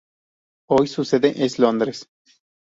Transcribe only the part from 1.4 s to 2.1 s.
es Londres.